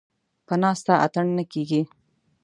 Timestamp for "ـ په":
0.23-0.53